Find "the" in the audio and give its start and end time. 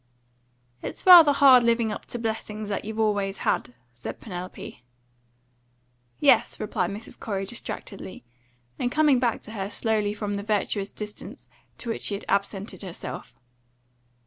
10.33-10.41